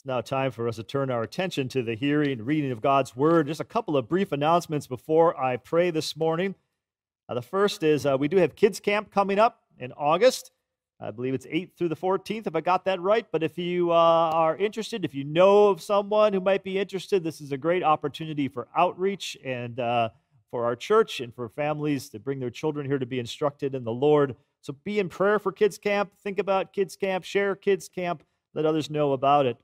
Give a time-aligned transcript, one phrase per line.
[0.00, 2.80] It's now time for us to turn our attention to the hearing and reading of
[2.80, 3.48] God's Word.
[3.48, 6.54] Just a couple of brief announcements before I pray this morning.
[7.28, 10.52] Uh, the first is uh, we do have Kids Camp coming up in August.
[10.98, 13.26] I believe it's 8th through the 14th, if I got that right.
[13.30, 17.22] But if you uh, are interested, if you know of someone who might be interested,
[17.22, 20.08] this is a great opportunity for outreach and uh,
[20.50, 23.84] for our church and for families to bring their children here to be instructed in
[23.84, 24.34] the Lord.
[24.62, 26.12] So be in prayer for Kids Camp.
[26.22, 27.22] Think about Kids Camp.
[27.22, 28.22] Share Kids Camp.
[28.54, 29.58] Let others know about it.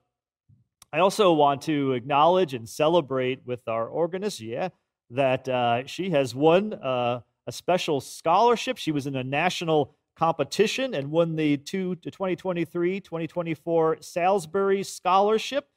[0.92, 4.68] I also want to acknowledge and celebrate with our organist, yeah,
[5.10, 8.78] that uh, she has won uh, a special scholarship.
[8.78, 15.68] She was in a national competition and won the two, 2023 2024 Salisbury Scholarship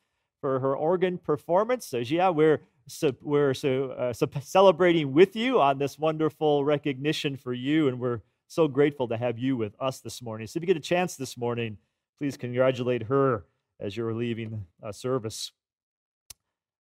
[0.42, 1.86] for her organ performance.
[1.86, 2.62] So, yeah, we're
[3.22, 8.22] we're so, uh, so celebrating with you on this wonderful recognition for you, and we're
[8.48, 10.48] so grateful to have you with us this morning.
[10.48, 11.78] So, if you get a chance this morning,
[12.20, 13.46] please congratulate her
[13.80, 15.52] as you're leaving uh, service.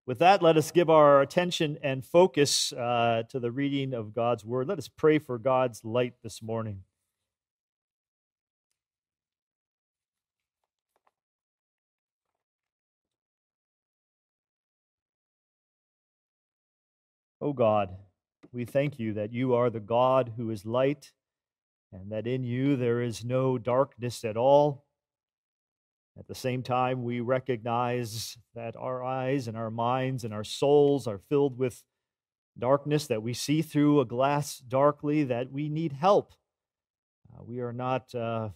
[0.05, 4.43] With that, let us give our attention and focus uh, to the reading of God's
[4.43, 4.67] word.
[4.67, 6.81] Let us pray for God's light this morning.
[17.41, 17.95] Oh God,
[18.51, 21.11] we thank you that you are the God who is light,
[21.93, 24.85] and that in you there is no darkness at all.
[26.19, 31.07] At the same time, we recognize that our eyes and our minds and our souls
[31.07, 31.81] are filled with
[32.57, 36.33] darkness, that we see through a glass darkly, that we need help.
[37.33, 38.49] Uh, we are not uh,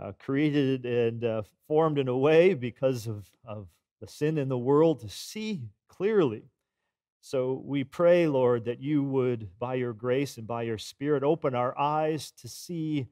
[0.00, 3.68] uh, created and uh, formed in a way because of, of
[4.00, 6.42] the sin in the world to see clearly.
[7.20, 11.54] So we pray, Lord, that you would, by your grace and by your Spirit, open
[11.54, 13.06] our eyes to see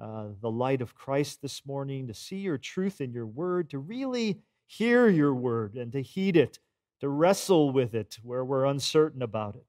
[0.00, 3.78] uh, the light of Christ this morning, to see your truth in your word, to
[3.78, 6.58] really hear your word and to heed it,
[7.00, 9.66] to wrestle with it where we're uncertain about it.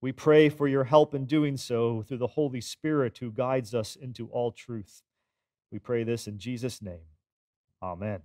[0.00, 3.96] We pray for your help in doing so through the Holy Spirit who guides us
[3.96, 5.02] into all truth.
[5.70, 7.06] We pray this in Jesus' name.
[7.82, 8.20] Amen.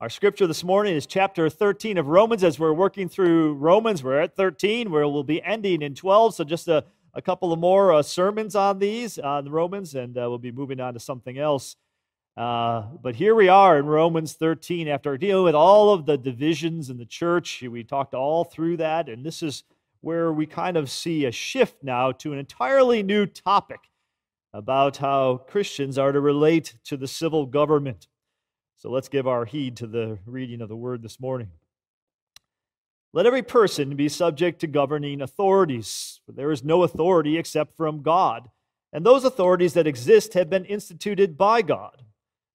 [0.00, 2.42] Our scripture this morning is chapter 13 of Romans.
[2.42, 6.34] As we're working through Romans, we're at 13, where we'll be ending in 12.
[6.34, 6.84] So just a
[7.14, 10.52] a couple of more uh, sermons on these, on the Romans, and uh, we'll be
[10.52, 11.76] moving on to something else.
[12.36, 16.88] Uh, but here we are in Romans 13 after dealing with all of the divisions
[16.88, 17.62] in the church.
[17.62, 19.64] We talked all through that, and this is
[20.00, 23.80] where we kind of see a shift now to an entirely new topic
[24.54, 28.08] about how Christians are to relate to the civil government.
[28.76, 31.50] So let's give our heed to the reading of the word this morning.
[33.14, 38.00] Let every person be subject to governing authorities, for there is no authority except from
[38.00, 38.48] God,
[38.90, 42.04] and those authorities that exist have been instituted by God.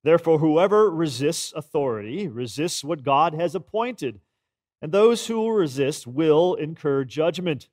[0.03, 4.19] Therefore, whoever resists authority resists what God has appointed,
[4.81, 7.69] and those who resist will incur judgment.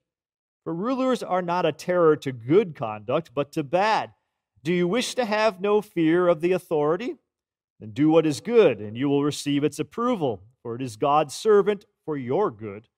[0.64, 4.12] For rulers are not a terror to good conduct, but to bad.
[4.62, 7.16] Do you wish to have no fear of the authority?
[7.80, 11.34] Then do what is good, and you will receive its approval, for it is God's
[11.34, 12.88] servant for your good.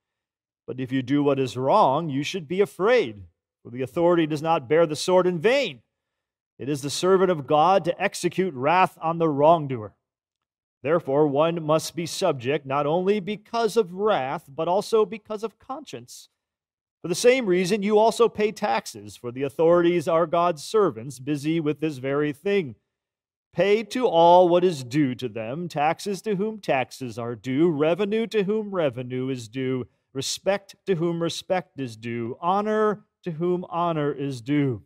[0.67, 3.23] But if you do what is wrong, you should be afraid,
[3.63, 5.83] for the authority does not bear the sword in vain.
[6.59, 9.95] It is the servant of God to execute wrath on the wrongdoer.
[10.83, 16.29] Therefore, one must be subject not only because of wrath, but also because of conscience.
[17.03, 21.61] For the same reason, you also pay taxes, for the authorities are God's servants, busy
[21.61, 22.77] with this very thing.
[23.57, 28.27] Pay to all what is due to them taxes to whom taxes are due, revenue
[28.27, 34.13] to whom revenue is due, respect to whom respect is due, honor to whom honor
[34.13, 34.83] is due.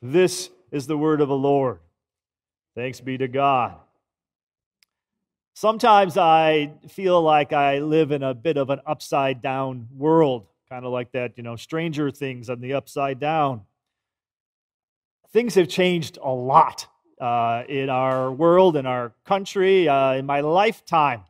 [0.00, 1.80] This is the word of the Lord.
[2.74, 3.74] Thanks be to God.
[5.52, 10.86] Sometimes I feel like I live in a bit of an upside down world, kind
[10.86, 13.66] of like that, you know, Stranger Things on the upside down.
[15.34, 16.86] Things have changed a lot
[17.20, 21.22] uh, in our world, in our country, uh, in my lifetime.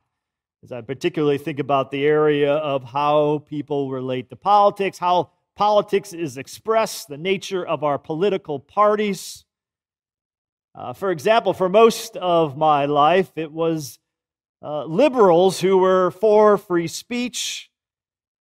[0.63, 6.13] As I particularly think about the area of how people relate to politics, how politics
[6.13, 9.45] is expressed, the nature of our political parties.
[10.75, 13.99] Uh, for example, for most of my life, it was
[14.63, 17.71] uh, liberals who were for free speech,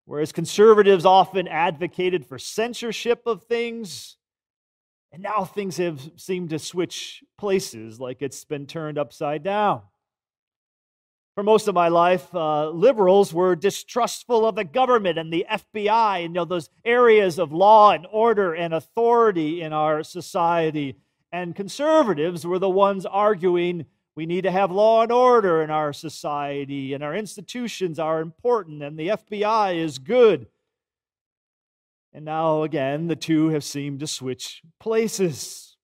[0.04, 4.16] whereas conservatives often advocated for censorship of things.
[5.12, 9.82] And now things have seemed to switch places, like it's been turned upside down.
[11.34, 16.24] For most of my life, uh, liberals were distrustful of the government and the FBI
[16.24, 20.96] and you know, those areas of law and order and authority in our society.
[21.30, 25.92] And conservatives were the ones arguing we need to have law and order in our
[25.94, 30.46] society, and our institutions are important, and the FBI is good.
[32.14, 35.76] And now again, the two have seemed to switch places.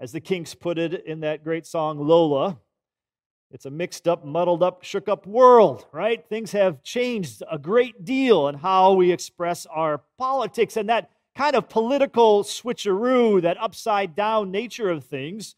[0.00, 2.58] As the Kinks put it in that great song, Lola,
[3.52, 6.24] it's a mixed up, muddled up, shook up world, right?
[6.28, 11.56] Things have changed a great deal in how we express our politics, and that kind
[11.56, 15.56] of political switcheroo, that upside down nature of things,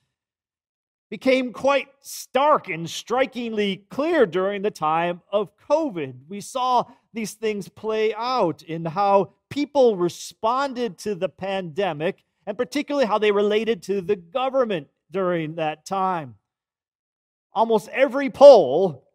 [1.10, 6.14] became quite stark and strikingly clear during the time of COVID.
[6.28, 13.06] We saw these things play out in how people responded to the pandemic, and particularly
[13.06, 16.36] how they related to the government during that time.
[17.52, 19.06] Almost every poll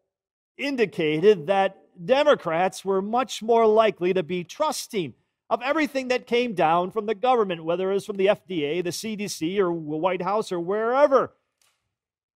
[0.57, 5.13] indicated that Democrats were much more likely to be trusting
[5.49, 8.89] of everything that came down from the government, whether it was from the FDA, the
[8.89, 11.33] CDC, or the White House, or wherever.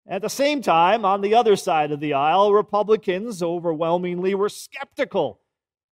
[0.08, 5.41] At the same time, on the other side of the aisle, Republicans overwhelmingly were skeptical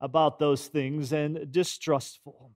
[0.00, 2.52] about those things and distrustful.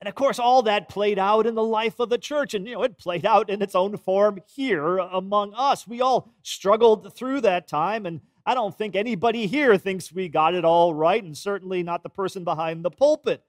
[0.00, 2.74] And of course, all that played out in the life of the church, and you
[2.74, 5.86] know, it played out in its own form here among us.
[5.86, 10.54] We all struggled through that time, and I don't think anybody here thinks we got
[10.54, 13.42] it all right, and certainly not the person behind the pulpit.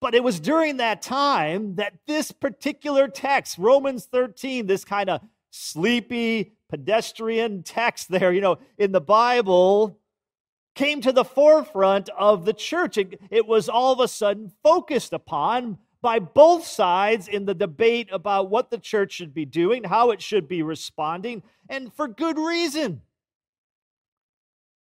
[0.00, 5.22] But it was during that time that this particular text, Romans 13, this kind of
[5.50, 9.98] sleepy, pedestrian text there, you know, in the Bible,
[10.78, 12.96] came to the forefront of the church.
[12.98, 18.08] It, it, was all of a sudden focused upon by both sides in the debate
[18.12, 22.38] about what the church should be doing, how it should be responding, and for good
[22.38, 23.02] reason.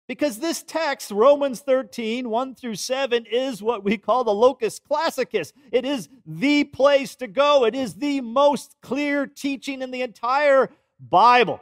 [0.07, 5.53] Because this text, Romans 13, 1 through 7, is what we call the locus classicus.
[5.71, 7.65] It is the place to go.
[7.65, 11.61] It is the most clear teaching in the entire Bible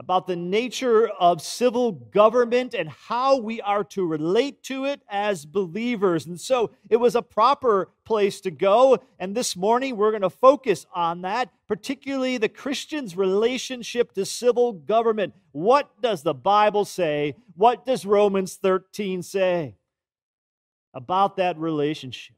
[0.00, 5.44] about the nature of civil government and how we are to relate to it as
[5.44, 6.24] believers.
[6.24, 8.98] And so it was a proper place to go.
[9.18, 14.72] And this morning we're going to focus on that, particularly the Christian's relationship to civil
[14.72, 15.34] government.
[15.52, 17.36] What does the Bible say?
[17.54, 19.76] What does Romans 13 say
[20.94, 22.36] about that relationship?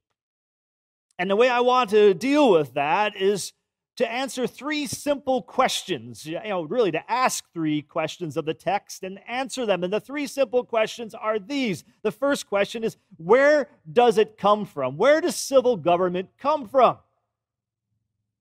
[1.16, 3.52] And the way I want to deal with that is
[4.02, 9.04] to answer three simple questions, you know, really to ask three questions of the text
[9.04, 9.84] and answer them.
[9.84, 11.84] And the three simple questions are these.
[12.02, 14.96] The first question is where does it come from?
[14.96, 16.98] Where does civil government come from?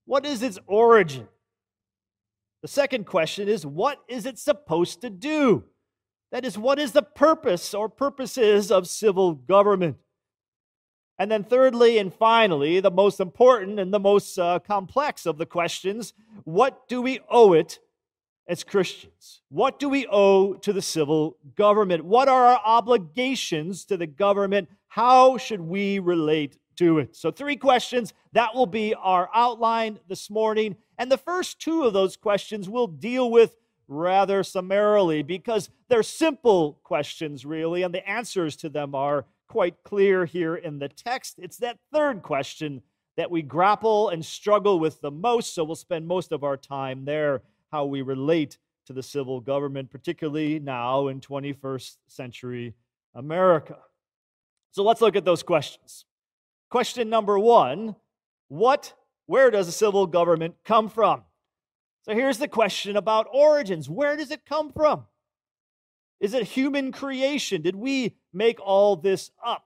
[0.06, 1.28] What is its origin?
[2.64, 5.64] The second question is what is it supposed to do?
[6.32, 9.98] That is, what is the purpose or purposes of civil government?
[11.22, 15.46] And then, thirdly and finally, the most important and the most uh, complex of the
[15.46, 16.14] questions
[16.46, 17.78] what do we owe it
[18.48, 19.44] as Christians?
[19.50, 22.06] What do we owe to the civil government?
[22.06, 24.68] What are our obligations to the government?
[24.88, 27.16] How should we relate to it?
[27.16, 28.16] So, three questions.
[28.34, 30.76] That will be our outline this morning.
[30.98, 33.58] And the first two of those questions we'll deal with
[33.88, 40.24] rather summarily because they're simple questions, really, and the answers to them are quite clear
[40.24, 41.36] here in the text.
[41.38, 42.82] It's that third question
[43.18, 47.04] that we grapple and struggle with the most, so we'll spend most of our time
[47.04, 52.74] there, how we relate to the civil government, particularly now in 21st century
[53.14, 53.76] America.
[54.72, 56.06] So let's look at those questions.
[56.70, 57.98] Question number one
[58.48, 58.94] What,
[59.26, 61.24] where does the civil government come from?
[62.04, 63.90] So here's the question about origins.
[63.90, 65.08] Where does it come from?
[66.22, 67.64] Is it human creation?
[67.64, 69.66] Did we make all this up?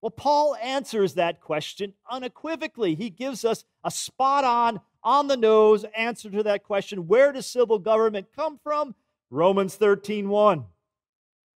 [0.00, 2.94] Well, Paul answers that question unequivocally.
[2.94, 7.06] He gives us a spot on, on the nose answer to that question.
[7.06, 8.94] Where does civil government come from?
[9.28, 10.64] Romans 13 1.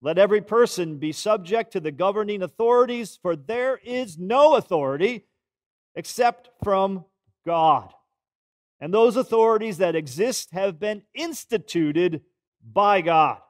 [0.01, 5.27] Let every person be subject to the governing authorities, for there is no authority
[5.95, 7.05] except from
[7.45, 7.93] God.
[8.81, 12.23] And those authorities that exist have been instituted
[12.65, 13.41] by God.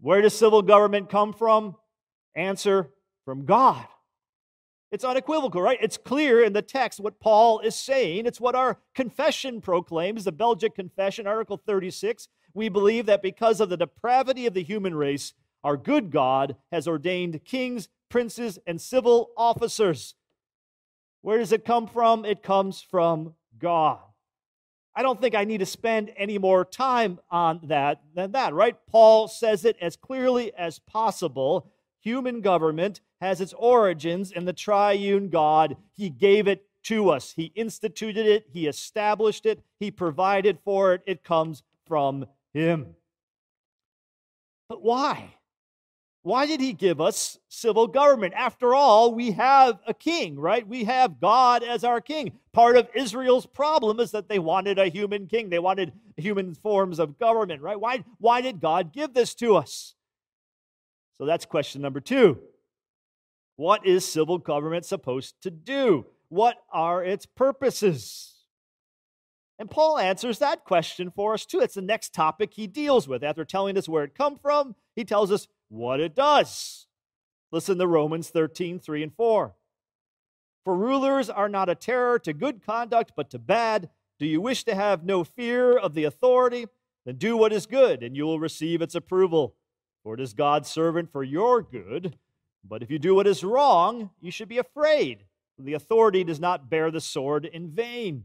[0.00, 1.76] Where does civil government come from?
[2.34, 2.90] Answer
[3.24, 3.86] from God.
[4.92, 5.78] It's unequivocal, right?
[5.80, 8.26] It's clear in the text what Paul is saying.
[8.26, 12.28] It's what our confession proclaims, the Belgic Confession, Article 36.
[12.54, 15.34] We believe that because of the depravity of the human race,
[15.64, 20.14] our good God has ordained kings, princes, and civil officers.
[21.22, 22.24] Where does it come from?
[22.24, 23.98] It comes from God.
[24.98, 28.74] I don't think I need to spend any more time on that than that, right?
[28.90, 31.70] Paul says it as clearly as possible.
[32.00, 35.76] Human government has its origins in the triune God.
[35.92, 37.32] He gave it to us.
[37.32, 41.02] He instituted it, He established it, He provided for it.
[41.06, 42.24] It comes from
[42.54, 42.94] Him.
[44.68, 45.35] But why?
[46.26, 48.34] Why did he give us civil government?
[48.34, 50.66] After all, we have a king, right?
[50.66, 52.32] We have God as our king.
[52.52, 55.50] Part of Israel's problem is that they wanted a human king.
[55.50, 57.78] They wanted human forms of government, right?
[57.78, 59.94] Why, why did God give this to us?
[61.18, 62.40] So that's question number two.
[63.54, 66.06] What is civil government supposed to do?
[66.28, 68.34] What are its purposes?
[69.60, 71.60] And Paul answers that question for us too.
[71.60, 73.22] It's the next topic he deals with.
[73.22, 76.86] After telling us where it come from, he tells us what it does.
[77.52, 79.54] Listen to Romans 13, 3 and 4.
[80.64, 83.88] For rulers are not a terror to good conduct, but to bad.
[84.18, 86.66] Do you wish to have no fear of the authority?
[87.04, 89.54] Then do what is good, and you will receive its approval.
[90.02, 92.18] For it is God's servant for your good.
[92.68, 95.24] But if you do what is wrong, you should be afraid.
[95.58, 98.24] The authority does not bear the sword in vain.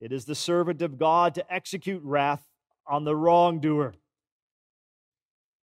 [0.00, 2.46] It is the servant of God to execute wrath
[2.86, 3.94] on the wrongdoer.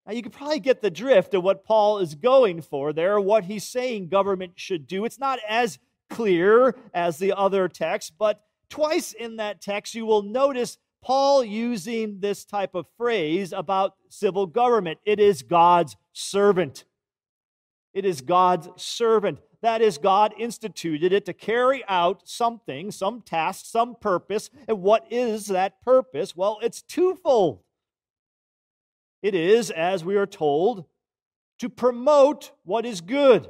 [0.05, 3.45] Now, you can probably get the drift of what Paul is going for there, what
[3.45, 5.03] he's saying government should do.
[5.03, 10.21] It's not as clear as the other text, but twice in that text, you will
[10.21, 14.99] notice Paul using this type of phrase about civil government.
[15.05, 16.85] It is God's servant.
[17.93, 19.39] It is God's servant.
[19.61, 24.51] That is, God instituted it to carry out something, some task, some purpose.
[24.67, 26.35] And what is that purpose?
[26.35, 27.61] Well, it's twofold.
[29.25, 30.85] It is, as we are told,
[31.57, 33.49] to promote what is good.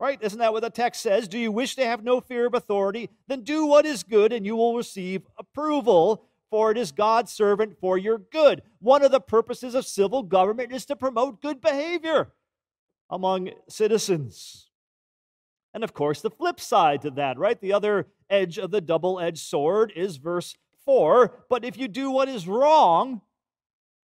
[0.00, 0.18] Right?
[0.20, 1.28] Isn't that what the text says?
[1.28, 3.08] Do you wish to have no fear of authority?
[3.28, 7.78] Then do what is good, and you will receive approval, for it is God's servant
[7.80, 8.62] for your good.
[8.80, 12.32] One of the purposes of civil government is to promote good behavior
[13.08, 14.70] among citizens.
[15.72, 17.60] And of course, the flip side to that, right?
[17.60, 21.44] The other edge of the double edged sword is verse 4.
[21.48, 23.20] But if you do what is wrong,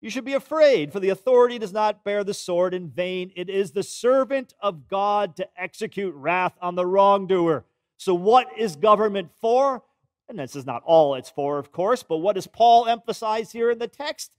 [0.02, 3.32] you should be afraid, for the authority does not bear the sword in vain.
[3.36, 7.66] It is the servant of God to execute wrath on the wrongdoer.
[7.98, 9.84] So, what is government for?
[10.28, 13.70] And this is not all it's for, of course, but what does Paul emphasize here
[13.70, 14.32] in the text?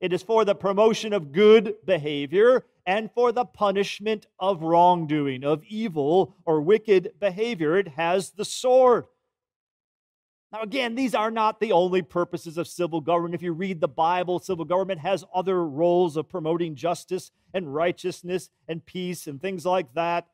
[0.00, 5.62] It is for the promotion of good behavior and for the punishment of wrongdoing, of
[5.68, 7.76] evil or wicked behavior.
[7.76, 9.06] It has the sword.
[10.50, 13.34] Now, again, these are not the only purposes of civil government.
[13.34, 18.48] If you read the Bible, civil government has other roles of promoting justice and righteousness
[18.66, 20.26] and peace and things like that.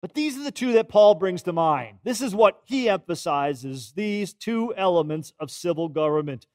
[0.00, 1.98] But these are the two that Paul brings to mind.
[2.04, 6.46] This is what he emphasizes these two elements of civil government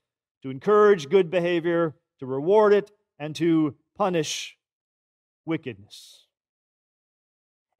[0.44, 4.58] to encourage good behavior, to reward it, and to punish
[5.46, 6.28] wickedness.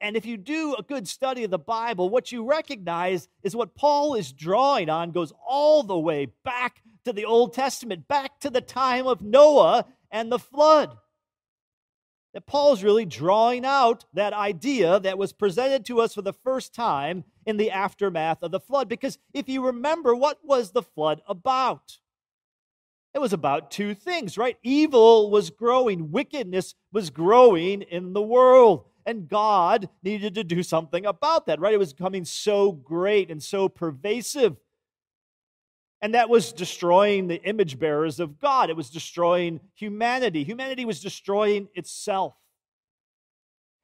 [0.01, 3.75] And if you do a good study of the Bible, what you recognize is what
[3.75, 8.50] Paul is drawing on goes all the way back to the Old Testament, back to
[8.50, 10.98] the time of Noah and the flood.
[12.34, 16.74] That Paul's really drawing out that idea that was presented to us for the first
[16.74, 18.89] time in the aftermath of the flood.
[18.89, 21.98] Because if you remember, what was the flood about?
[23.13, 24.58] It was about two things, right?
[24.63, 28.86] Evil was growing, wickedness was growing in the world.
[29.05, 31.74] And God needed to do something about that, right?
[31.74, 34.58] It was becoming so great and so pervasive.
[36.01, 38.70] And that was destroying the image bearers of God.
[38.70, 40.43] It was destroying humanity.
[40.43, 42.34] Humanity was destroying itself.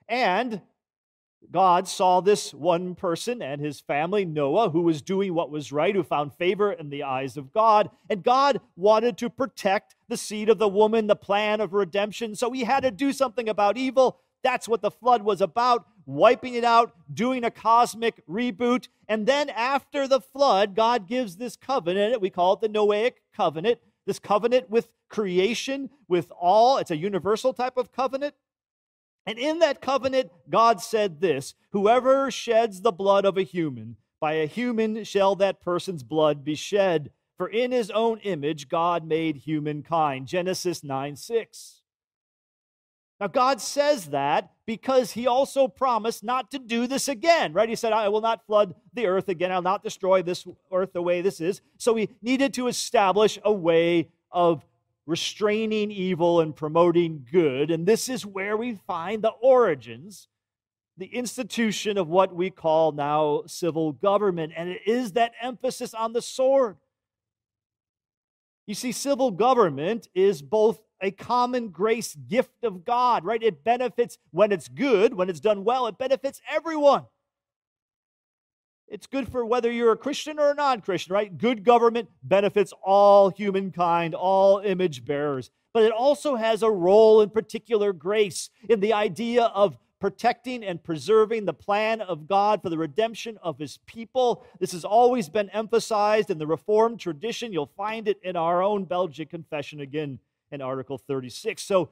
[0.10, 0.62] And
[1.52, 5.96] God saw this one person and his family, Noah, who was doing what was right,
[5.96, 7.90] who found favor in the eyes of God.
[8.10, 12.36] And God wanted to protect the seed of the woman, the plan of redemption.
[12.36, 14.20] So he had to do something about evil.
[14.44, 18.88] That's what the flood was about wiping it out, doing a cosmic reboot.
[19.08, 22.20] And then after the flood, God gives this covenant.
[22.22, 23.79] We call it the Noahic covenant.
[24.08, 26.77] This covenant with creation, with all.
[26.77, 28.34] It's a universal type of covenant.
[29.25, 34.34] And in that covenant, God said this Whoever sheds the blood of a human, by
[34.34, 37.12] a human shall that person's blood be shed.
[37.38, 40.27] For in his own image, God made humankind.
[40.27, 41.82] Genesis 9 6.
[43.20, 47.68] Now, God says that because He also promised not to do this again, right?
[47.68, 49.52] He said, I will not flood the earth again.
[49.52, 51.62] I'll not destroy this earth the way this is.
[51.78, 54.64] So He needed to establish a way of
[55.08, 57.72] restraining evil and promoting good.
[57.72, 60.28] And this is where we find the origins,
[60.98, 64.54] the institution of what we call now civil government.
[64.56, 66.76] And it is that emphasis on the sword.
[68.68, 73.42] You see, civil government is both a common grace gift of God, right?
[73.42, 77.06] It benefits when it's good, when it's done well, it benefits everyone.
[78.88, 81.38] it's good for whether you're a Christian or a non Christian, right?
[81.38, 85.51] Good government benefits all humankind, all image bearers.
[85.74, 90.84] But it also has a role in particular grace in the idea of protecting and
[90.84, 94.46] preserving the plan of God for the redemption of his people.
[94.60, 97.51] This has always been emphasized in the Reformed tradition.
[97.51, 100.20] You'll find it in our own Belgic confession again
[100.51, 101.62] in Article 36.
[101.62, 101.89] So,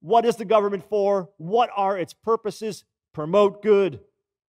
[0.00, 1.30] what is the government for?
[1.38, 2.84] What are its purposes?
[3.12, 4.00] Promote good,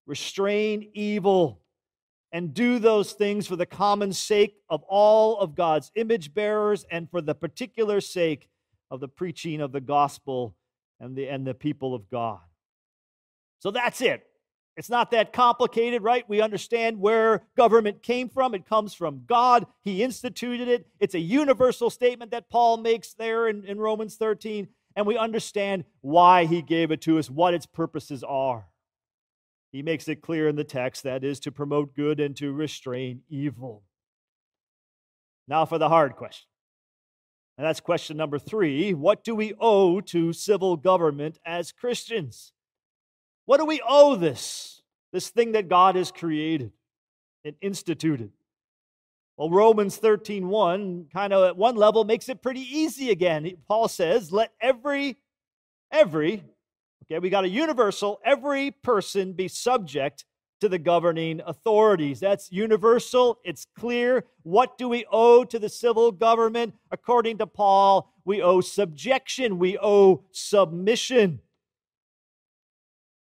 [0.06, 1.62] restrain evil,
[2.32, 7.10] and do those things for the common sake of all of God's image bearers and
[7.10, 8.50] for the particular sake
[8.92, 10.56] of the preaching of the gospel
[11.00, 12.40] and the, and the people of God.
[13.60, 14.28] So that's it.
[14.77, 16.27] It's not that complicated, right?
[16.27, 18.53] We understand where government came from.
[18.53, 19.67] It comes from God.
[19.84, 20.86] He instituted it.
[21.00, 24.67] It's a universal statement that Paul makes there in, in Romans 13.
[24.98, 28.67] And we understand why he gave it to us, what its purposes are.
[29.72, 33.22] He makes it clear in the text that is to promote good and to restrain
[33.29, 33.84] evil.
[35.48, 36.48] Now for the hard question.
[37.58, 42.51] And that's question number three What do we owe to civil government as Christians?
[43.46, 44.82] What do we owe this?
[45.12, 46.72] This thing that God has created
[47.44, 48.32] and instituted.
[49.38, 53.52] Well, Romans 13, 1, kind of at one level makes it pretty easy again.
[53.68, 55.18] Paul says, Let every,
[55.92, 56.44] every,
[57.04, 60.25] okay, we got a universal, every person be subject
[60.62, 62.22] to the governing authorities.
[62.22, 64.24] That's universal, it's clear.
[64.44, 66.74] What do we owe to the civil government?
[66.90, 71.42] According to Paul, we owe subjection, we owe submission.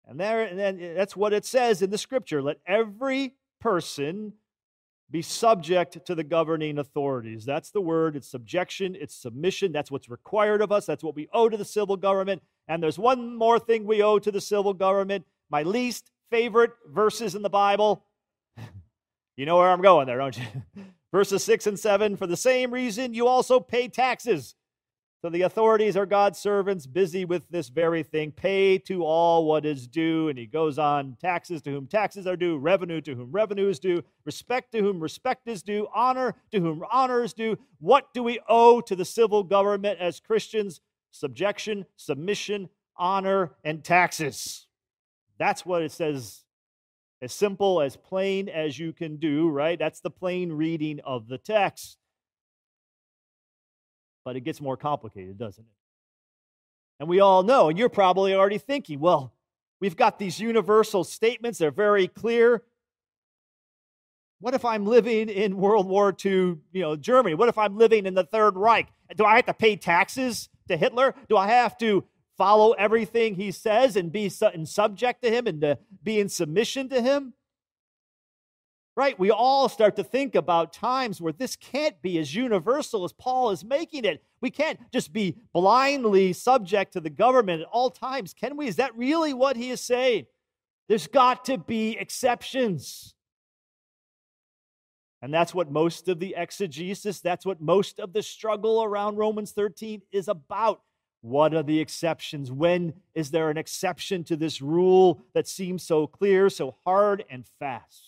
[0.08, 2.42] And there, and then eh, that's what it says in the scripture.
[2.42, 4.34] Let every person
[5.10, 7.46] be subject to the governing authorities.
[7.46, 8.16] That's the word.
[8.16, 9.72] It's subjection, it's submission.
[9.72, 10.86] That's what's required of us.
[10.86, 12.42] That's what we owe to the civil government.
[12.68, 15.26] And there's one more thing we owe to the civil government.
[15.50, 18.04] My least favorite verses in the Bible.
[19.38, 20.46] you know where I'm going there, don't you?
[21.14, 24.56] Verses 6 and 7 For the same reason, you also pay taxes
[25.20, 28.32] so the authorities are God's servants busy with this very thing.
[28.32, 30.30] Pay to all what is due.
[30.30, 33.80] And he goes on taxes to whom taxes are due, revenue to whom revenue is
[33.80, 37.58] due, respect to whom respect is due, honor to whom honor is due.
[37.80, 40.82] What do we owe to the civil government as Christians?
[41.10, 44.68] Subjection, submission, honor, and taxes.
[45.40, 46.44] That's what it says.
[47.20, 49.80] As simple, as plain as you can do, right?
[49.80, 51.98] That's the plain reading of the text
[54.28, 55.72] but it gets more complicated, doesn't it?
[57.00, 59.34] And we all know, and you're probably already thinking, well,
[59.80, 62.62] we've got these universal statements, they're very clear.
[64.42, 66.32] What if I'm living in World War II,
[66.74, 67.36] you know, Germany?
[67.36, 68.90] What if I'm living in the Third Reich?
[69.16, 71.16] Do I have to pay taxes to Hitler?
[71.30, 72.04] Do I have to
[72.38, 76.90] follow everything he says and be and subject to him and to be in submission
[76.90, 77.32] to him?
[78.98, 79.18] Right?
[79.20, 83.52] We all start to think about times where this can't be as universal as Paul
[83.52, 84.24] is making it.
[84.42, 88.68] We can't just be blindly subject to the government at all times, can we?
[88.68, 90.26] Is that really what he is saying?
[90.90, 93.14] There's got to be exceptions.
[95.22, 99.52] And that's what most of the exegesis, that's what most of the struggle around Romans
[99.52, 100.82] 13 is about.
[101.22, 102.52] What are the exceptions?
[102.52, 107.46] When is there an exception to this rule that seems so clear, so hard and
[107.60, 108.07] fast?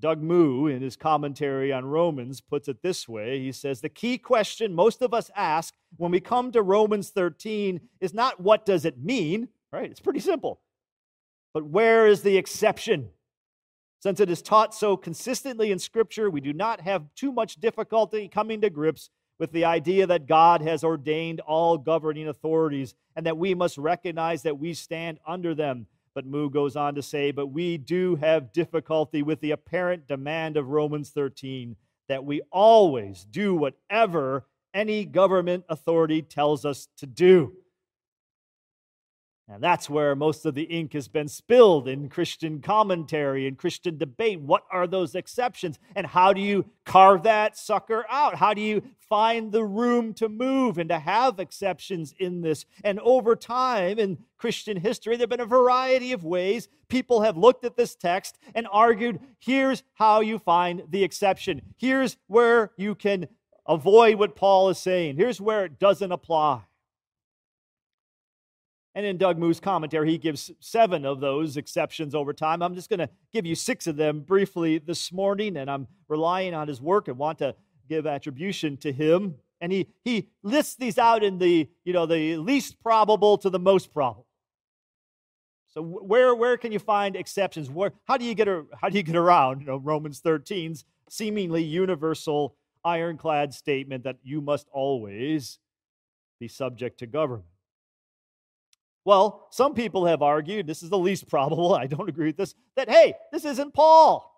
[0.00, 4.18] Doug Moo, in his commentary on Romans, puts it this way He says, The key
[4.18, 8.84] question most of us ask when we come to Romans 13 is not what does
[8.84, 9.90] it mean, right?
[9.90, 10.60] It's pretty simple.
[11.52, 13.10] But where is the exception?
[14.00, 18.28] Since it is taught so consistently in Scripture, we do not have too much difficulty
[18.28, 23.38] coming to grips with the idea that God has ordained all governing authorities and that
[23.38, 25.86] we must recognize that we stand under them.
[26.14, 30.56] But Moo goes on to say, but we do have difficulty with the apparent demand
[30.56, 31.76] of Romans 13
[32.08, 37.52] that we always do whatever any government authority tells us to do.
[39.46, 43.98] And that's where most of the ink has been spilled in Christian commentary and Christian
[43.98, 44.40] debate.
[44.40, 45.78] What are those exceptions?
[45.94, 48.36] And how do you carve that sucker out?
[48.36, 52.64] How do you find the room to move and to have exceptions in this?
[52.84, 57.36] And over time in Christian history, there have been a variety of ways people have
[57.36, 61.60] looked at this text and argued here's how you find the exception.
[61.76, 63.28] Here's where you can
[63.66, 65.16] avoid what Paul is saying.
[65.16, 66.62] Here's where it doesn't apply.
[68.94, 72.62] And in Doug Moo's commentary, he gives seven of those exceptions over time.
[72.62, 76.54] I'm just going to give you six of them briefly this morning, and I'm relying
[76.54, 77.56] on his work and want to
[77.88, 79.34] give attribution to him.
[79.60, 83.58] And he, he lists these out in the, you know, the least probable to the
[83.58, 84.26] most probable.
[85.68, 87.68] So where, where can you find exceptions?
[87.68, 90.84] Where, how, do you get a, how do you get around you know, Romans 13's
[91.08, 92.54] seemingly universal
[92.84, 95.58] ironclad statement that you must always
[96.38, 97.53] be subject to government?
[99.04, 102.54] Well, some people have argued, this is the least probable, I don't agree with this,
[102.76, 104.30] that hey, this isn't Paul.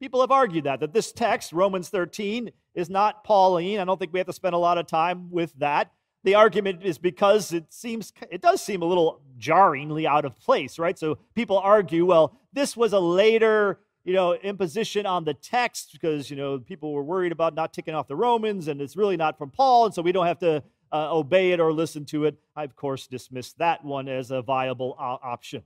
[0.00, 3.78] People have argued that, that this text, Romans 13, is not Pauline.
[3.78, 5.92] I don't think we have to spend a lot of time with that.
[6.24, 10.78] The argument is because it seems it does seem a little jarringly out of place,
[10.78, 10.98] right?
[10.98, 16.30] So people argue, well, this was a later, you know, imposition on the text because,
[16.30, 19.36] you know, people were worried about not ticking off the Romans and it's really not
[19.36, 22.36] from Paul, and so we don't have to uh, obey it or listen to it.
[22.56, 25.62] I, of course, dismissed that one as a viable uh, option.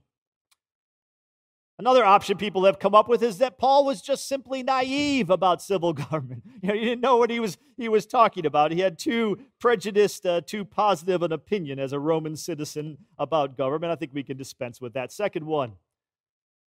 [1.79, 5.61] Another option people have come up with is that Paul was just simply naive about
[5.61, 6.43] civil government.
[6.61, 8.73] You know, he didn't know what he was, he was talking about.
[8.73, 13.93] He had too prejudiced, uh, too positive an opinion as a Roman citizen about government.
[13.93, 15.13] I think we can dispense with that.
[15.13, 15.73] Second one.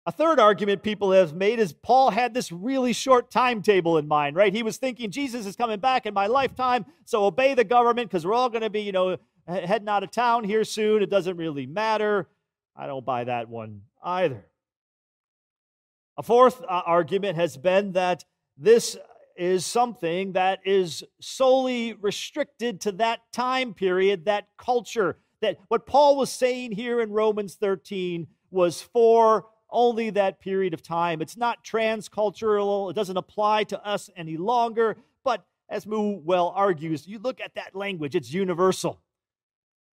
[0.09, 4.35] A third argument people have made is Paul had this really short timetable in mind,
[4.35, 4.51] right?
[4.51, 8.25] He was thinking Jesus is coming back in my lifetime, so obey the government because
[8.25, 9.17] we're all going to be, you know,
[9.47, 11.03] heading out of town here soon.
[11.03, 12.27] It doesn't really matter.
[12.75, 14.47] I don't buy that one either.
[16.17, 18.25] A fourth uh, argument has been that
[18.57, 18.97] this
[19.37, 25.19] is something that is solely restricted to that time period, that culture.
[25.41, 30.81] That what Paul was saying here in Romans 13 was for only that period of
[30.81, 31.21] time.
[31.21, 34.97] It's not transcultural, it doesn't apply to us any longer.
[35.23, 38.99] But as Moo well argues, you look at that language, it's universal.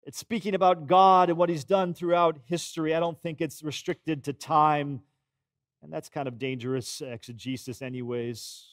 [0.04, 2.96] It's speaking about God and what he's done throughout history.
[2.96, 5.02] I don't think it's restricted to time
[5.84, 8.66] and that's kind of dangerous exegesis, anyways.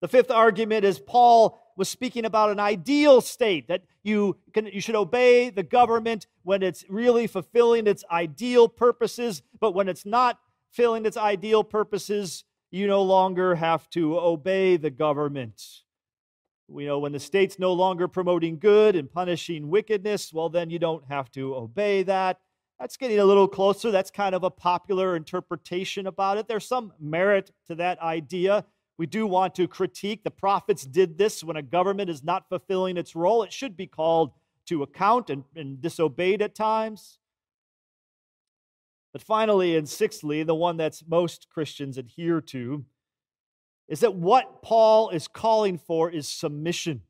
[0.00, 4.80] The fifth argument is Paul was speaking about an ideal state that you, can, you
[4.80, 10.38] should obey the government when it's really fulfilling its ideal purposes, but when it's not
[10.70, 15.62] fulfilling its ideal purposes, you no longer have to obey the government.
[16.68, 20.78] We know when the state's no longer promoting good and punishing wickedness, well, then you
[20.78, 22.40] don't have to obey that.
[22.80, 23.90] That's getting a little closer.
[23.90, 26.48] That's kind of a popular interpretation about it.
[26.48, 28.64] There's some merit to that idea.
[28.98, 30.24] We do want to critique.
[30.24, 33.42] The prophets did this when a government is not fulfilling its role.
[33.42, 34.32] It should be called
[34.66, 37.18] to account and, and disobeyed at times.
[39.12, 42.84] But finally, and sixthly, the one that's most Christians adhere to
[43.88, 47.02] is that what Paul is calling for is submission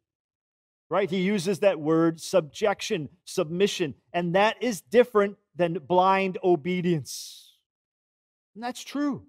[0.88, 1.10] right?
[1.10, 7.56] He uses that word subjection, submission, and that is different than blind obedience.
[8.54, 9.26] And that's true.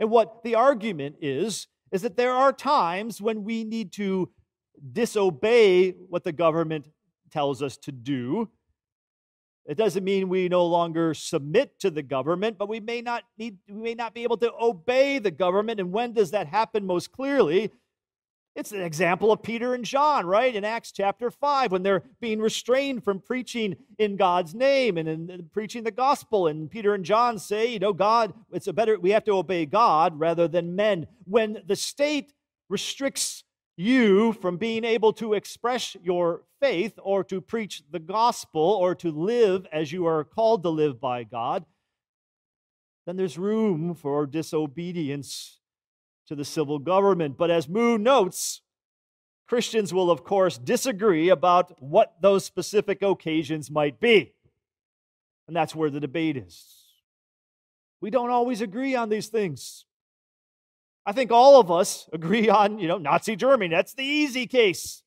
[0.00, 4.30] And what the argument is, is that there are times when we need to
[4.92, 6.88] disobey what the government
[7.30, 8.48] tells us to do.
[9.66, 13.58] It doesn't mean we no longer submit to the government, but we may not need
[13.68, 15.78] we may not be able to obey the government.
[15.78, 17.70] And when does that happen most clearly?
[18.56, 20.54] It's an example of Peter and John, right?
[20.54, 25.48] In Acts chapter 5, when they're being restrained from preaching in God's name and in,
[25.52, 26.48] preaching the gospel.
[26.48, 29.66] And Peter and John say, you know, God, it's a better, we have to obey
[29.66, 31.06] God rather than men.
[31.24, 32.32] When the state
[32.68, 33.44] restricts
[33.76, 39.12] you from being able to express your faith or to preach the gospel or to
[39.12, 41.64] live as you are called to live by God,
[43.06, 45.59] then there's room for disobedience
[46.30, 47.36] to the civil government.
[47.36, 48.62] But as Moo notes,
[49.48, 54.32] Christians will, of course, disagree about what those specific occasions might be.
[55.48, 56.84] And that's where the debate is.
[58.00, 59.86] We don't always agree on these things.
[61.04, 63.74] I think all of us agree on, you know, Nazi Germany.
[63.74, 65.02] That's the easy case.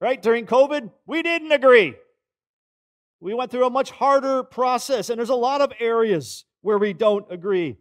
[0.00, 0.22] Right?
[0.22, 1.96] During COVID, we didn't agree.
[3.20, 6.94] We went through a much harder process, and there's a lot of areas where we
[6.94, 7.76] don't agree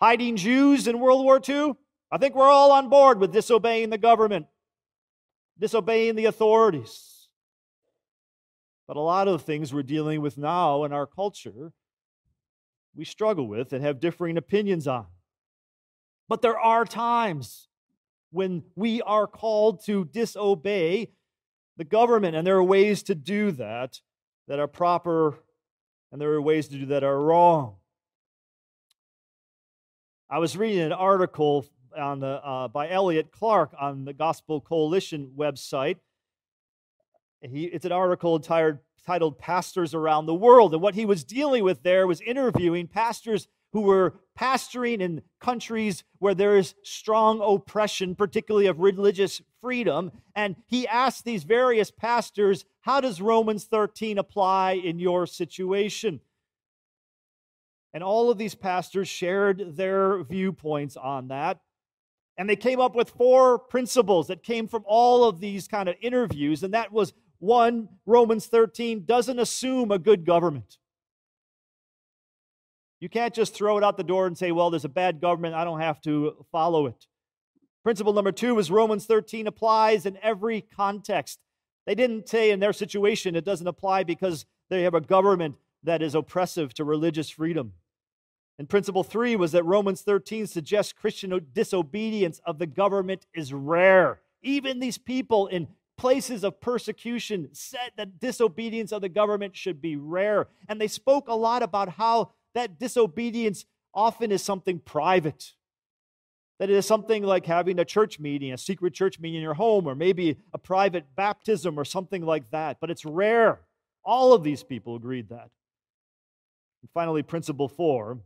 [0.00, 1.74] hiding Jews in World War II?
[2.10, 4.46] I think we're all on board with disobeying the government,
[5.58, 7.28] disobeying the authorities.
[8.86, 11.72] But a lot of the things we're dealing with now in our culture,
[12.96, 15.06] we struggle with and have differing opinions on.
[16.28, 17.68] But there are times
[18.30, 21.12] when we are called to disobey
[21.76, 24.00] the government, and there are ways to do that
[24.46, 25.38] that are proper,
[26.10, 27.76] and there are ways to do that are wrong.
[30.30, 31.64] I was reading an article
[31.96, 35.96] on the, uh, by Elliot Clark on the Gospel Coalition website.
[37.40, 40.74] He, it's an article titled, titled Pastors Around the World.
[40.74, 46.04] And what he was dealing with there was interviewing pastors who were pastoring in countries
[46.18, 50.12] where there is strong oppression, particularly of religious freedom.
[50.34, 56.20] And he asked these various pastors, How does Romans 13 apply in your situation?
[57.94, 61.60] And all of these pastors shared their viewpoints on that.
[62.36, 65.96] And they came up with four principles that came from all of these kind of
[66.00, 66.62] interviews.
[66.62, 70.78] And that was one, Romans 13 doesn't assume a good government.
[73.00, 75.54] You can't just throw it out the door and say, well, there's a bad government,
[75.54, 77.06] I don't have to follow it.
[77.84, 81.38] Principle number two is Romans 13 applies in every context.
[81.86, 86.02] They didn't say in their situation it doesn't apply because they have a government that
[86.02, 87.72] is oppressive to religious freedom.
[88.58, 94.20] And principle three was that Romans 13 suggests Christian disobedience of the government is rare.
[94.42, 99.96] Even these people in places of persecution said that disobedience of the government should be
[99.96, 100.48] rare.
[100.68, 103.64] And they spoke a lot about how that disobedience
[103.94, 105.52] often is something private.
[106.58, 109.54] That it is something like having a church meeting, a secret church meeting in your
[109.54, 112.78] home, or maybe a private baptism or something like that.
[112.80, 113.60] But it's rare.
[114.04, 115.50] All of these people agreed that.
[116.82, 118.18] And finally, principle four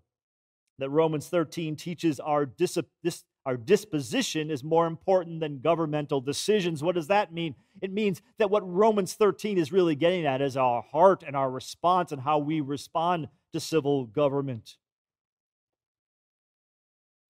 [0.78, 6.82] that Romans 13 teaches our, dis- dis- our disposition is more important than governmental decisions.
[6.82, 7.54] What does that mean?
[7.80, 11.50] It means that what Romans 13 is really getting at is our heart and our
[11.50, 14.76] response and how we respond to civil government.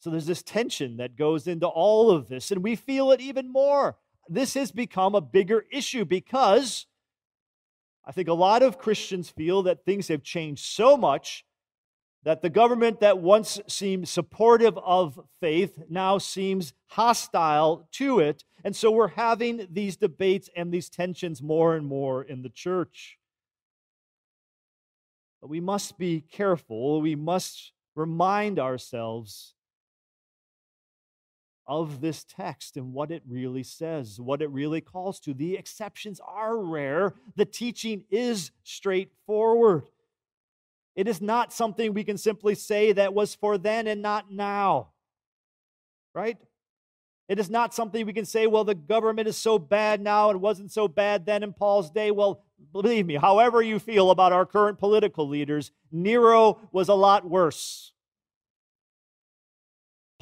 [0.01, 3.53] So there's this tension that goes into all of this, and we feel it even
[3.53, 3.97] more.
[4.29, 6.87] This has become a bigger issue because
[8.05, 11.45] I think a lot of Christians feel that things have changed so much
[12.25, 18.45] that the government that once seemed supportive of faith now seems hostile to it.
[18.65, 23.19] And so we're having these debates and these tensions more and more in the church.
[25.41, 27.01] But we must be careful.
[27.01, 29.55] We must remind ourselves
[31.81, 35.33] of this text and what it really says, what it really calls to.
[35.33, 39.85] The exceptions are rare, the teaching is straightforward.
[40.95, 44.89] It is not something we can simply say that was for then and not now.
[46.15, 46.37] Right?
[47.27, 50.37] It is not something we can say, well, the government is so bad now, it
[50.37, 52.11] wasn't so bad then in Paul's day.
[52.11, 57.25] Well, believe me, however you feel about our current political leaders, Nero was a lot
[57.27, 57.95] worse.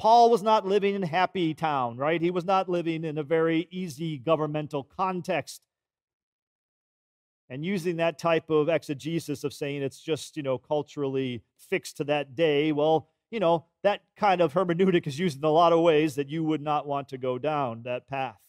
[0.01, 2.19] Paul was not living in happy town, right?
[2.19, 5.61] He was not living in a very easy governmental context.
[7.51, 12.03] And using that type of exegesis of saying it's just you know culturally fixed to
[12.05, 15.81] that day well you know that kind of hermeneutic is used in a lot of
[15.81, 18.39] ways that you would not want to go down that path.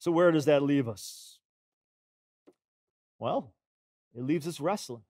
[0.00, 1.38] So where does that leave us?
[3.18, 3.54] Well
[4.14, 5.04] it leaves us wrestling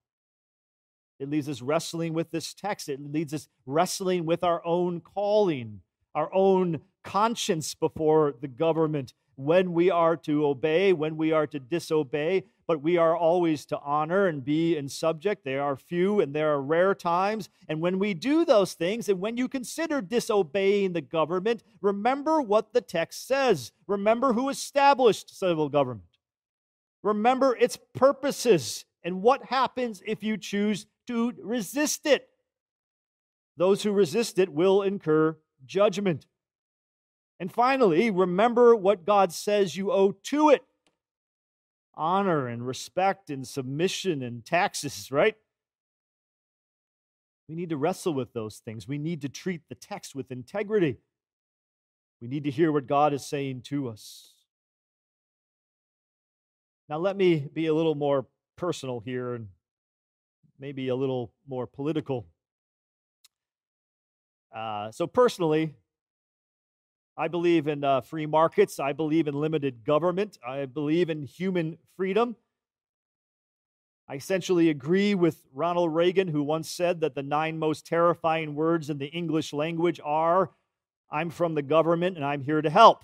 [1.18, 5.80] it leaves us wrestling with this text it leads us wrestling with our own calling
[6.14, 11.60] our own conscience before the government when we are to obey, when we are to
[11.60, 15.44] disobey, but we are always to honor and be in subject.
[15.44, 17.48] There are few and there are rare times.
[17.68, 22.72] And when we do those things, and when you consider disobeying the government, remember what
[22.72, 23.70] the text says.
[23.86, 26.18] Remember who established civil government.
[27.04, 32.28] Remember its purposes and what happens if you choose to resist it.
[33.56, 36.26] Those who resist it will incur judgment.
[37.40, 40.62] And finally, remember what God says you owe to it
[41.98, 45.34] honor and respect and submission and taxes, right?
[47.48, 48.86] We need to wrestle with those things.
[48.86, 50.98] We need to treat the text with integrity.
[52.20, 54.34] We need to hear what God is saying to us.
[56.88, 59.48] Now, let me be a little more personal here and
[60.58, 62.26] maybe a little more political.
[64.54, 65.74] Uh, so, personally,
[67.16, 68.78] I believe in uh, free markets.
[68.78, 70.38] I believe in limited government.
[70.46, 72.36] I believe in human freedom.
[74.08, 78.88] I essentially agree with Ronald Reagan, who once said that the nine most terrifying words
[78.88, 80.50] in the English language are
[81.10, 83.02] I'm from the government and I'm here to help.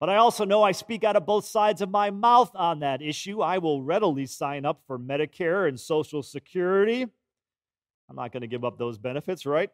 [0.00, 3.02] But I also know I speak out of both sides of my mouth on that
[3.02, 3.42] issue.
[3.42, 7.02] I will readily sign up for Medicare and Social Security.
[7.02, 9.68] I'm not going to give up those benefits, right?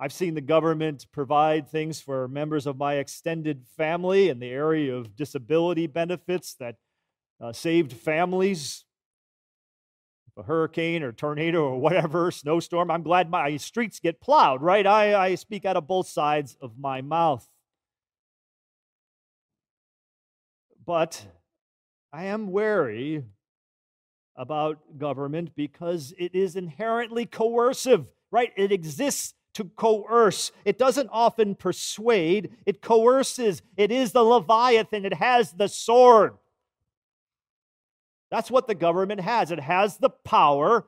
[0.00, 4.92] I've seen the government provide things for members of my extended family in the area
[4.92, 6.74] of disability benefits that
[7.40, 8.84] uh, saved families.
[10.26, 14.84] If a hurricane or tornado or whatever, snowstorm, I'm glad my streets get plowed, right?
[14.84, 17.48] I, I speak out of both sides of my mouth.
[20.86, 21.24] But
[22.12, 23.24] I am wary
[24.36, 28.52] about government because it is inherently coercive, right?
[28.56, 30.50] It exists to coerce.
[30.64, 33.62] It doesn't often persuade, it coerces.
[33.76, 36.34] It is the Leviathan, it has the sword.
[38.30, 39.52] That's what the government has.
[39.52, 40.86] It has the power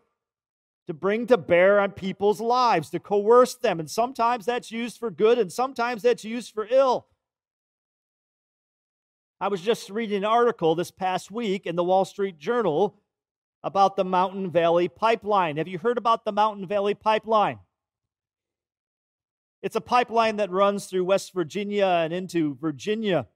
[0.88, 3.78] to bring to bear on people's lives, to coerce them.
[3.78, 7.06] And sometimes that's used for good, and sometimes that's used for ill.
[9.38, 12.98] I was just reading an article this past week in the Wall Street Journal
[13.62, 15.58] about the Mountain Valley Pipeline.
[15.58, 17.58] Have you heard about the Mountain Valley Pipeline?
[19.62, 23.26] It's a pipeline that runs through West Virginia and into Virginia.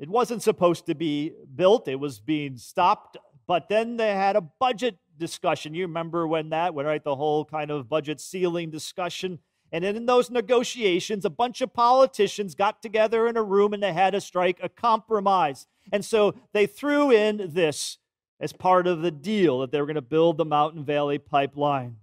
[0.00, 4.40] It wasn't supposed to be built, it was being stopped, but then they had a
[4.40, 5.74] budget discussion.
[5.74, 9.40] You remember when that, when right, the whole kind of budget ceiling discussion.
[9.70, 13.92] And in those negotiations, a bunch of politicians got together in a room and they
[13.92, 15.66] had to strike a compromise.
[15.92, 17.98] And so they threw in this
[18.40, 21.96] as part of the deal that they were going to build the Mountain Valley Pipeline.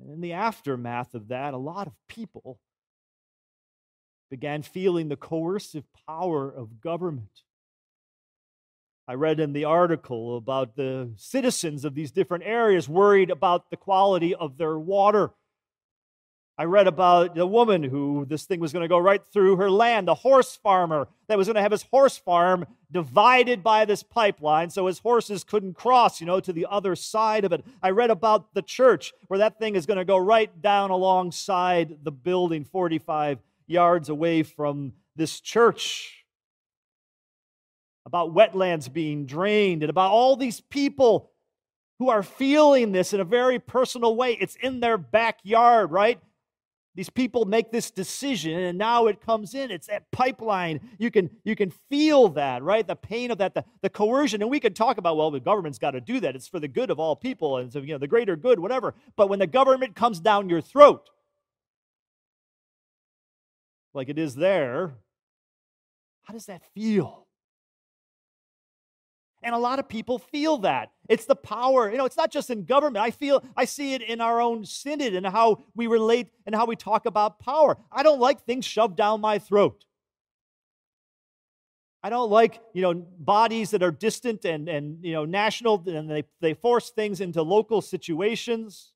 [0.00, 2.60] And in the aftermath of that, a lot of people
[4.30, 7.42] began feeling the coercive power of government.
[9.08, 13.76] I read in the article about the citizens of these different areas worried about the
[13.76, 15.30] quality of their water.
[16.58, 19.70] I read about the woman who this thing was going to go right through her
[19.70, 24.02] land, the horse farmer that was going to have his horse farm divided by this
[24.02, 27.64] pipeline so his horses couldn't cross, you know, to the other side of it.
[27.82, 31.98] I read about the church where that thing is going to go right down alongside
[32.02, 33.38] the building 45
[33.68, 36.25] yards away from this church.
[38.06, 41.30] About wetlands being drained and about all these people
[41.98, 44.32] who are feeling this in a very personal way.
[44.40, 46.20] It's in their backyard, right?
[46.96, 49.70] these people make this decision and now it comes in.
[49.70, 50.80] It's that pipeline.
[50.98, 52.86] You can you can feel that right?
[52.86, 54.40] The pain of that the, the coercion.
[54.40, 56.34] And we can talk about well the government's got to do that.
[56.34, 58.94] It's for the good of all people and so you know the greater good whatever.
[59.14, 61.08] But when the government comes down your throat
[63.92, 64.94] like it is there
[66.24, 67.25] how does that feel
[69.46, 70.90] and a lot of people feel that.
[71.08, 71.88] It's the power.
[71.88, 73.04] You know, it's not just in government.
[73.04, 76.66] I feel I see it in our own synod and how we relate and how
[76.66, 77.78] we talk about power.
[77.92, 79.84] I don't like things shoved down my throat.
[82.02, 86.10] I don't like, you know, bodies that are distant and, and you know, national and
[86.10, 88.94] they, they force things into local situations.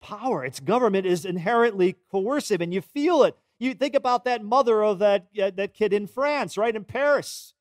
[0.00, 3.36] Power, its government is inherently coercive and you feel it.
[3.58, 7.52] You think about that mother of that, uh, that kid in France, right, in Paris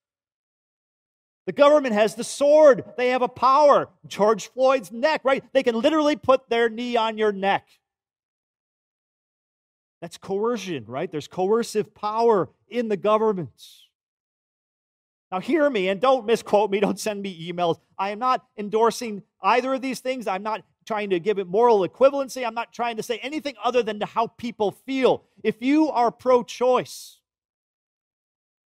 [1.45, 2.83] the government has the sword.
[2.97, 3.89] They have a power.
[4.07, 5.43] George Floyd's neck, right?
[5.53, 7.67] They can literally put their knee on your neck.
[10.01, 11.11] That's coercion, right?
[11.11, 13.49] There's coercive power in the government.
[15.31, 16.79] Now, hear me and don't misquote me.
[16.81, 17.79] Don't send me emails.
[17.97, 20.27] I am not endorsing either of these things.
[20.27, 22.45] I'm not trying to give it moral equivalency.
[22.45, 25.23] I'm not trying to say anything other than to how people feel.
[25.43, 27.19] If you are pro choice,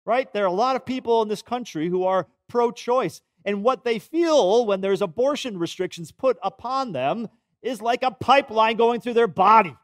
[0.05, 0.31] right?
[0.33, 3.21] There are a lot of people in this country who are pro choice.
[3.45, 7.29] And what they feel when there's abortion restrictions put upon them
[7.63, 9.75] is like a pipeline going through their body.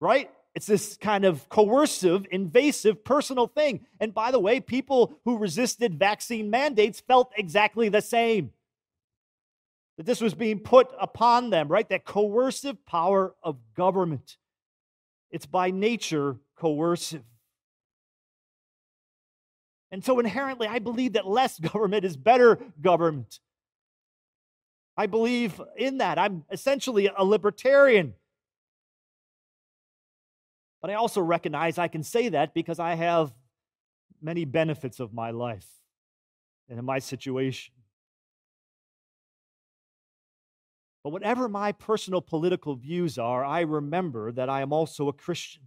[0.00, 0.30] Right?
[0.54, 3.86] It's this kind of coercive, invasive, personal thing.
[4.00, 8.52] And by the way, people who resisted vaccine mandates felt exactly the same.
[9.98, 11.88] That this was being put upon them, right?
[11.90, 14.38] That coercive power of government.
[15.30, 17.24] It's by nature coercive.
[19.90, 23.40] And so inherently, I believe that less government is better government.
[24.96, 26.18] I believe in that.
[26.18, 28.14] I'm essentially a libertarian.
[30.80, 33.32] But I also recognize I can say that because I have
[34.20, 35.66] many benefits of my life
[36.68, 37.74] and in my situation.
[41.04, 45.62] But whatever my personal political views are, I remember that I am also a Christian.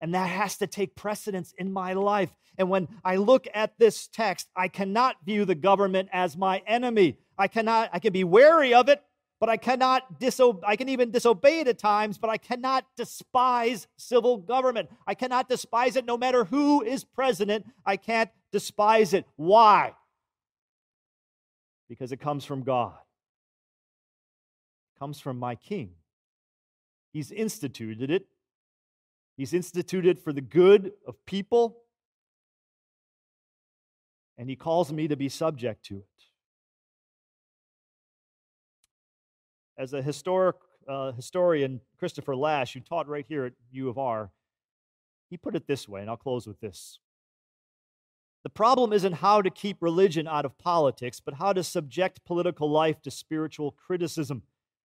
[0.00, 2.30] And that has to take precedence in my life.
[2.56, 7.18] And when I look at this text, I cannot view the government as my enemy.
[7.36, 9.02] I cannot, I can be wary of it,
[9.40, 13.86] but I cannot disobey, I can even disobey it at times, but I cannot despise
[13.96, 14.90] civil government.
[15.06, 17.66] I cannot despise it no matter who is president.
[17.86, 19.26] I can't despise it.
[19.36, 19.94] Why?
[21.88, 22.94] Because it comes from God.
[24.96, 25.90] It comes from my king.
[27.12, 28.26] He's instituted it
[29.38, 31.78] He's instituted for the good of people,
[34.36, 36.04] and He calls me to be subject to it.
[39.78, 40.56] As a historic
[40.88, 44.32] uh, historian, Christopher Lasch, who taught right here at U of R,
[45.30, 46.98] he put it this way, and I'll close with this.
[48.42, 52.70] The problem isn't how to keep religion out of politics, but how to subject political
[52.70, 54.42] life to spiritual criticism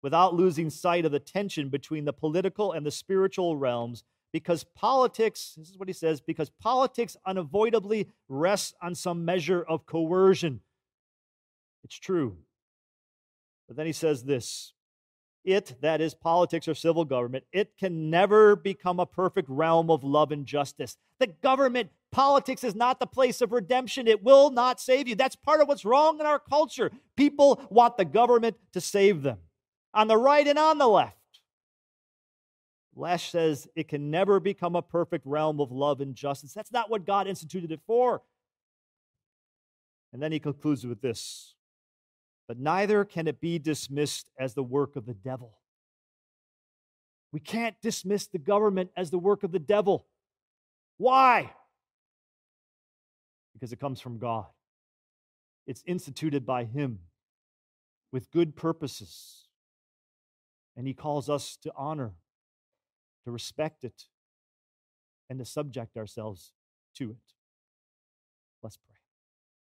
[0.04, 4.04] without losing sight of the tension between the political and the spiritual realms.
[4.36, 9.86] Because politics, this is what he says, because politics unavoidably rests on some measure of
[9.86, 10.59] coercion.
[11.86, 12.36] It's true.
[13.65, 14.73] But then he says this
[15.45, 20.03] it, that is politics or civil government, it can never become a perfect realm of
[20.03, 20.97] love and justice.
[21.17, 24.05] The government, politics is not the place of redemption.
[24.05, 25.15] It will not save you.
[25.15, 26.91] That's part of what's wrong in our culture.
[27.15, 29.38] People want the government to save them
[29.93, 31.15] on the right and on the left.
[32.96, 36.54] Lasch says it can never become a perfect realm of love and justice.
[36.54, 38.22] That's not what God instituted it for.
[40.14, 41.56] And then he concludes with this
[42.48, 45.58] but neither can it be dismissed as the work of the devil.
[47.32, 50.06] We can't dismiss the government as the work of the devil.
[50.98, 51.52] Why?
[53.54, 54.46] Because it comes from God.
[55.68, 57.00] It's instituted by Him
[58.12, 59.48] with good purposes.
[60.78, 62.14] And He calls us to honor,
[63.26, 64.05] to respect it,
[65.30, 66.53] and to subject ourselves
[66.95, 67.34] to it.